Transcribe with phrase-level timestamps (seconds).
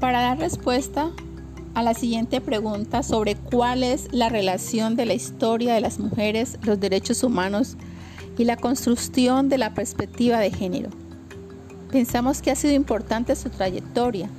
[0.00, 1.10] Para dar respuesta
[1.74, 6.58] a la siguiente pregunta sobre cuál es la relación de la historia de las mujeres,
[6.62, 7.76] los derechos humanos
[8.38, 10.88] y la construcción de la perspectiva de género.
[11.92, 14.30] Pensamos que ha sido importante su trayectoria,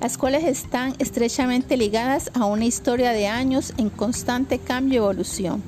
[0.00, 5.62] las cuales están estrechamente ligadas a una historia de años en constante cambio y evolución,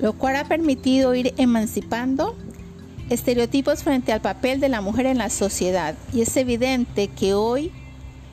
[0.00, 2.34] lo cual ha permitido ir emancipando
[3.08, 7.70] estereotipos frente al papel de la mujer en la sociedad y es evidente que hoy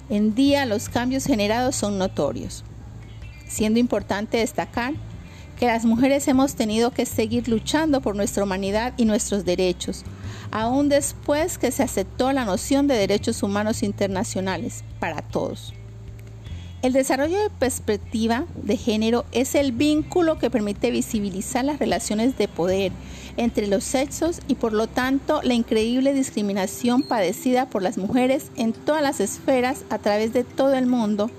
[0.09, 2.63] en día los cambios generados son notorios,
[3.47, 4.93] siendo importante destacar
[5.57, 10.05] que las mujeres hemos tenido que seguir luchando por nuestra humanidad y nuestros derechos,
[10.51, 15.73] aún después que se aceptó la noción de derechos humanos internacionales para todos.
[16.81, 22.47] El desarrollo de perspectiva de género es el vínculo que permite visibilizar las relaciones de
[22.47, 22.93] poder
[23.35, 28.71] entre los sexos y por lo tanto la increíble discriminación padecida por las mujeres en
[28.71, 31.29] todas las esferas a través de todo el mundo,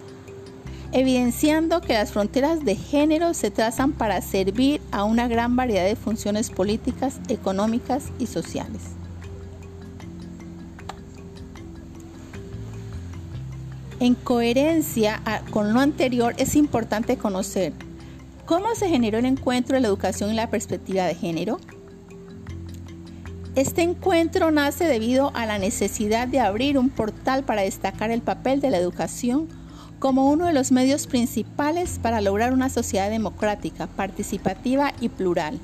[0.92, 5.96] evidenciando que las fronteras de género se trazan para servir a una gran variedad de
[5.96, 8.82] funciones políticas, económicas y sociales.
[14.00, 15.20] En coherencia
[15.50, 17.74] con lo anterior, es importante conocer
[18.46, 21.60] cómo se generó el encuentro de la educación y la perspectiva de género.
[23.56, 28.62] Este encuentro nace debido a la necesidad de abrir un portal para destacar el papel
[28.62, 29.48] de la educación
[29.98, 35.60] como uno de los medios principales para lograr una sociedad democrática, participativa y plural,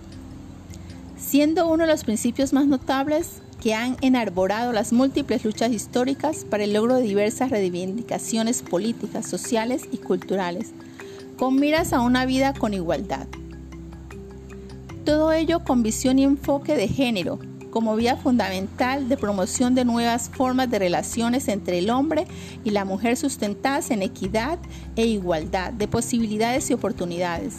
[1.17, 6.63] siendo uno de los principios más notables que han enarborado las múltiples luchas históricas para
[6.63, 10.71] el logro de diversas reivindicaciones políticas, sociales y culturales,
[11.37, 13.27] con miras a una vida con igualdad.
[15.05, 17.41] Todo ello con visión y enfoque de género,
[17.73, 22.29] como vía fundamental de promoción de nuevas formas de relaciones entre el hombre
[22.63, 24.61] y la mujer sustentadas en equidad
[24.95, 27.55] e igualdad de posibilidades y oportunidades.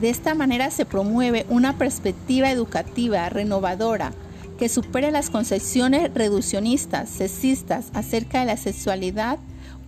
[0.00, 4.14] De esta manera se promueve una perspectiva educativa renovadora,
[4.58, 9.38] que supere las concepciones reduccionistas, sexistas acerca de la sexualidad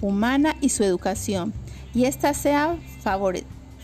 [0.01, 1.53] humana y su educación,
[1.93, 2.77] y ésta sea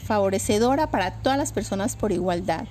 [0.07, 2.67] favorecedora para todas las personas por igualdad.